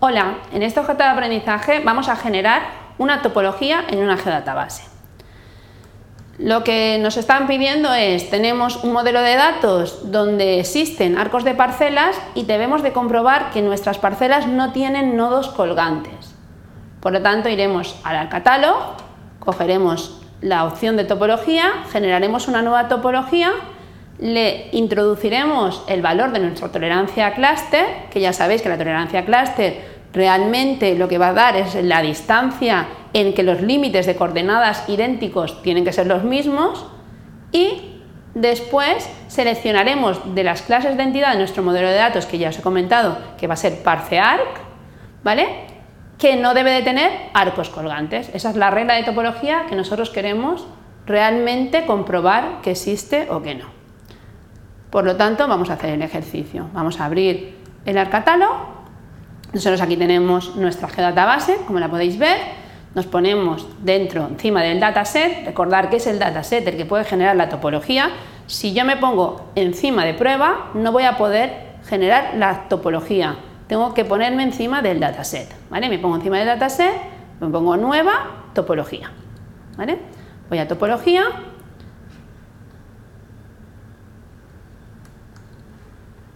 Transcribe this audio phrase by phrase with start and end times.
[0.00, 2.62] Hola, en este objeto de aprendizaje vamos a generar
[2.98, 4.84] una topología en una geodatabase.
[6.38, 11.56] Lo que nos están pidiendo es, tenemos un modelo de datos donde existen arcos de
[11.56, 16.32] parcelas y debemos de comprobar que nuestras parcelas no tienen nodos colgantes.
[17.00, 18.94] Por lo tanto, iremos al catálogo,
[19.40, 23.50] cogeremos la opción de topología, generaremos una nueva topología
[24.18, 29.98] le introduciremos el valor de nuestra tolerancia clúster, que ya sabéis que la tolerancia clúster
[30.12, 34.88] realmente lo que va a dar es la distancia en que los límites de coordenadas
[34.88, 36.86] idénticos tienen que ser los mismos
[37.52, 38.02] y
[38.34, 42.58] después seleccionaremos de las clases de entidad de nuestro modelo de datos que ya os
[42.58, 44.60] he comentado que va a ser parsearc,
[45.22, 45.46] ¿vale?
[46.18, 48.28] que no debe de tener arcos colgantes.
[48.34, 50.66] Esa es la regla de topología que nosotros queremos
[51.06, 53.77] realmente comprobar que existe o que no.
[54.90, 56.68] Por lo tanto, vamos a hacer el ejercicio.
[56.72, 58.78] Vamos a abrir el arcatálogo.
[59.52, 62.38] Nosotros aquí tenemos nuestra geodatabase, como la podéis ver.
[62.94, 65.44] Nos ponemos dentro, encima del dataset.
[65.46, 68.10] Recordar que es el dataset el que puede generar la topología.
[68.46, 73.36] Si yo me pongo encima de prueba, no voy a poder generar la topología.
[73.66, 75.54] Tengo que ponerme encima del dataset.
[75.68, 75.90] ¿vale?
[75.90, 76.92] Me pongo encima del dataset,
[77.40, 79.10] me pongo nueva, topología.
[79.76, 79.98] ¿vale?
[80.48, 81.24] Voy a topología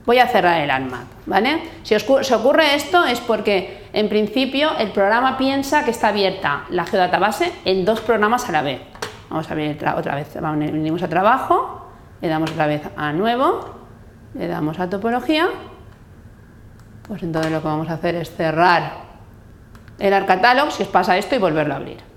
[0.05, 1.62] voy a cerrar el ANMAP, ¿vale?
[1.83, 6.84] Si os, ocurre esto es porque en principio el programa piensa que está abierta la
[6.84, 8.80] geodatabase en dos programas a la vez.
[9.30, 11.89] Vamos a abrir otra vez, venimos a trabajo,
[12.20, 13.61] le damos otra vez a nuevo,
[14.34, 15.48] le damos a topología,
[17.06, 19.12] pues entonces lo que vamos a hacer es cerrar
[19.98, 22.12] el arcatálogo si os pasa esto y volverlo a abrir.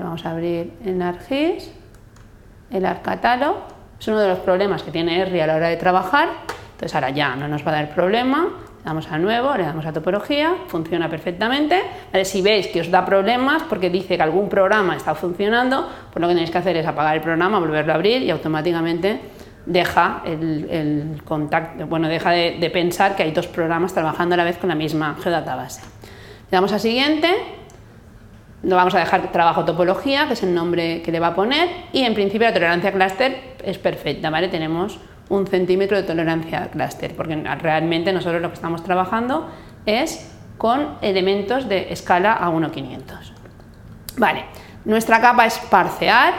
[0.00, 1.72] vamos a abrir en ArcGIS
[2.70, 6.28] el arcatálogo es uno de los problemas que tiene ERRI a la hora de trabajar,
[6.72, 9.86] entonces ahora ya no nos va a dar problema, le damos a nuevo, le damos
[9.86, 11.82] a topología, funciona perfectamente.
[12.24, 16.28] si veis que os da problemas porque dice que algún programa está funcionando, pues lo
[16.28, 19.20] que tenéis que hacer es apagar el programa, volverlo a abrir y automáticamente
[19.64, 24.44] deja el, contacto, bueno, deja de, de, pensar que hay dos programas trabajando a la
[24.44, 25.82] vez con la misma geodatabase.
[25.82, 27.34] Le damos a siguiente
[28.62, 31.68] no vamos a dejar trabajo topología, que es el nombre que le va a poner,
[31.92, 34.48] y en principio la tolerancia clúster es perfecta, ¿vale?
[34.48, 39.48] Tenemos un centímetro de tolerancia clúster, porque realmente nosotros lo que estamos trabajando
[39.84, 43.32] es con elementos de escala a 1.500.
[44.16, 44.44] Vale,
[44.84, 46.32] nuestra capa es parsear,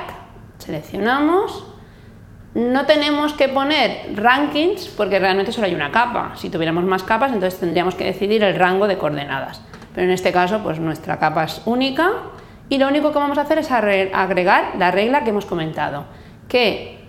[0.57, 1.65] seleccionamos,
[2.55, 6.31] no tenemos que poner rankings porque realmente solo hay una capa.
[6.35, 9.61] Si tuviéramos más capas, entonces tendríamos que decidir el rango de coordenadas
[9.97, 12.11] pero en este caso pues nuestra capa es única
[12.69, 16.05] y lo único que vamos a hacer es agregar la regla que hemos comentado,
[16.47, 16.99] que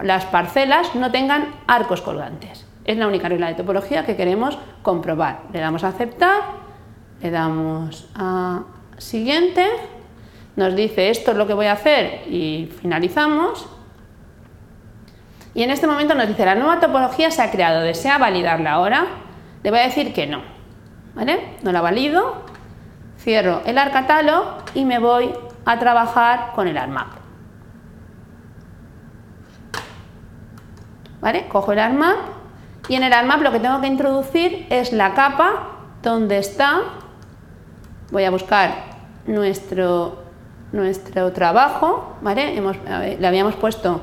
[0.00, 2.64] las parcelas no tengan arcos colgantes.
[2.84, 5.40] Es la única regla de topología que queremos comprobar.
[5.52, 6.42] Le damos a aceptar,
[7.22, 8.62] le damos a
[8.96, 9.66] siguiente,
[10.54, 13.68] nos dice esto es lo que voy a hacer y finalizamos.
[15.54, 19.06] Y en este momento nos dice la nueva topología se ha creado, ¿desea validarla ahora?
[19.64, 20.59] Le voy a decir que no.
[21.14, 21.56] ¿Vale?
[21.62, 22.44] No la valido,
[23.18, 25.32] cierro el arcatálogo y me voy
[25.64, 27.08] a trabajar con el ARMAP.
[31.20, 31.48] ¿Vale?
[31.48, 32.16] Cojo el ARMAP
[32.88, 36.80] y en el ARMAP lo que tengo que introducir es la capa donde está,
[38.10, 38.72] voy a buscar
[39.26, 40.24] nuestro,
[40.72, 42.58] nuestro trabajo, ¿vale?
[43.18, 44.00] le habíamos puesto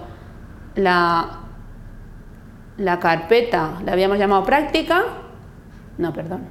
[0.76, 1.40] la,
[2.78, 5.04] la carpeta, le habíamos llamado práctica,
[5.98, 6.48] no, perdón,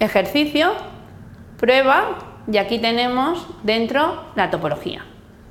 [0.00, 0.72] ejercicio,
[1.58, 2.18] prueba
[2.50, 5.04] y aquí tenemos dentro la topología.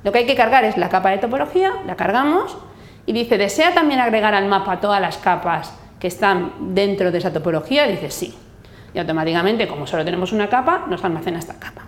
[0.04, 2.56] Lo que hay que cargar es la capa de topología, la cargamos
[3.06, 7.32] y dice, ¿desea también agregar al mapa todas las capas que están dentro de esa
[7.32, 7.86] topología?
[7.86, 8.36] dice sí.
[8.94, 11.82] Y automáticamente, como solo tenemos una capa, nos almacena esta capa.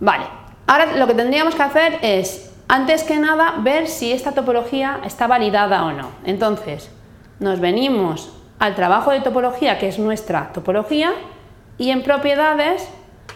[0.00, 0.24] Vale,
[0.66, 5.26] ahora lo que tendríamos que hacer es, antes que nada, ver si esta topología está
[5.26, 6.08] validada o no.
[6.24, 6.90] Entonces,
[7.38, 11.12] nos venimos al trabajo de topología, que es nuestra topología,
[11.78, 12.88] y en propiedades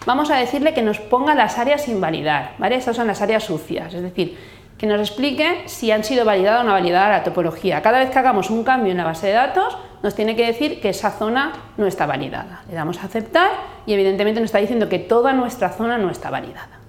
[0.06, 2.76] vamos a decirle que nos ponga las áreas sin validar, ¿vale?
[2.76, 4.38] Estas son las áreas sucias, es decir,
[4.76, 7.80] que nos explique si han sido validada o no validada la topología.
[7.80, 10.80] Cada vez que hagamos un cambio en la base de datos, nos tiene que decir
[10.82, 12.62] que esa zona no está validada.
[12.68, 13.50] Le damos a aceptar
[13.86, 16.80] y evidentemente nos está diciendo que toda nuestra zona no está validada.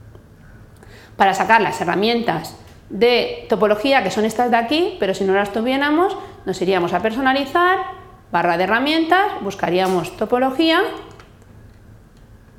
[1.16, 2.58] Para sacar las herramientas
[2.90, 7.00] de topología, que son estas de aquí, pero si no las tuviéramos, nos iríamos a
[7.00, 8.05] personalizar,
[8.36, 10.82] barra de herramientas, buscaríamos topología,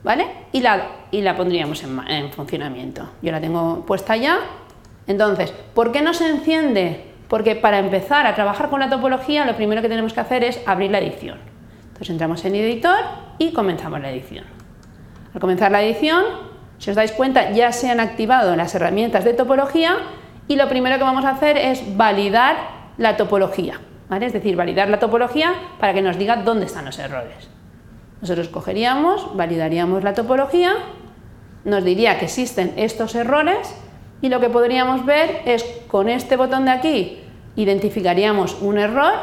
[0.02, 0.26] ¿vale?
[0.52, 3.10] Y la, y la pondríamos en, funcionamiento.
[3.20, 4.38] Yo la tengo puesta ya.
[5.06, 9.54] Entonces, ¿por qué no se enciende Porque para empezar a trabajar con la topología, lo
[9.54, 11.38] primero que tenemos que hacer es abrir la edición.
[11.88, 12.96] Entonces entramos en editor
[13.36, 14.46] y comenzamos la edición.
[15.34, 16.24] Al comenzar la edición,
[16.78, 19.98] si os dais cuenta, ya se han activado las herramientas de topología
[20.48, 22.56] y lo primero que vamos a hacer es validar
[22.96, 23.78] la topología.
[24.10, 27.48] Es decir, validar la topología para que nos diga dónde están los errores.
[28.20, 30.72] Nosotros cogeríamos, validaríamos la topología,
[31.64, 33.74] nos diría que existen estos errores
[34.22, 37.18] y lo que podríamos ver es con este botón de aquí
[37.56, 39.14] identificaríamos un error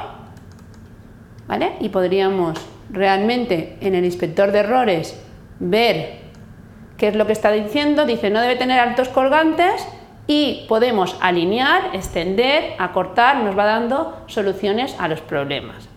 [1.48, 1.74] ¿vale?
[1.80, 2.60] y podríamos
[2.90, 5.20] realmente en el inspector de errores
[5.60, 6.24] ver
[6.98, 8.06] qué es lo que está diciendo.
[8.06, 9.88] Dice no debe tener altos colgantes
[10.28, 15.90] y podemos alinear, extender, acortar, nos va dando soluciones a los problemas.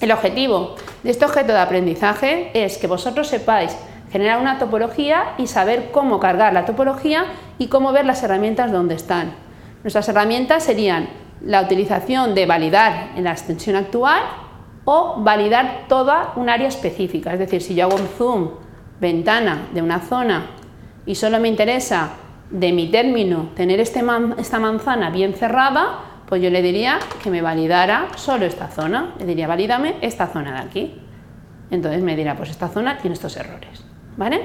[0.00, 3.76] El objetivo de este objeto de aprendizaje es que vosotros sepáis
[4.12, 7.24] generar una topología y saber cómo cargar la topología
[7.58, 9.32] y cómo ver las herramientas donde están.
[9.82, 11.08] Nuestras herramientas serían
[11.40, 14.22] la utilización de validar en la extensión actual
[14.84, 17.32] o validar toda un área específica.
[17.32, 18.50] Es decir, si yo hago un zoom,
[19.00, 20.50] ventana de una zona
[21.06, 22.10] y solo me interesa
[22.50, 24.02] de mi término tener este
[24.38, 29.14] esta manzana bien cerrada, pues yo le diría que me validara solo esta zona.
[29.18, 30.94] Le diría, valídame esta zona de aquí.
[31.70, 33.84] Entonces me dirá, pues esta zona tiene estos errores.
[34.16, 34.42] ¿Vale?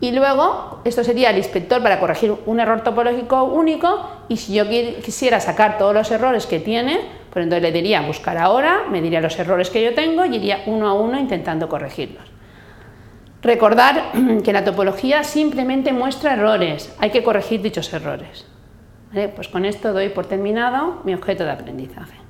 [0.00, 4.68] Y luego, esto sería el inspector para corregir un error topológico único y si yo
[4.68, 7.00] quisiera sacar todos los errores que tiene,
[7.32, 10.62] pues entonces le diría buscar ahora, me diría los errores que yo tengo y iría
[10.66, 12.37] uno a uno intentando corregirlos.
[13.42, 14.12] Recordar
[14.44, 18.46] que la topología simplemente muestra errores, hay que corregir dichos errores.
[19.34, 22.27] Pues con esto doy por terminado mi objeto de aprendizaje.